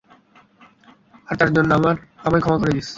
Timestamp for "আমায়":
2.25-2.41